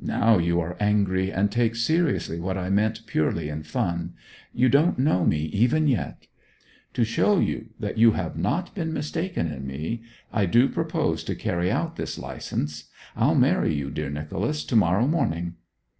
[0.00, 4.14] 'Now you are angry, and take seriously what I meant purely in fun.
[4.54, 6.28] You don't know me even yet!
[6.94, 11.34] To show you that you have not been mistaken in me, I do propose to
[11.34, 12.84] carry out this licence.
[13.16, 15.54] I'll marry you, dear Nicholas, to morrow morning.'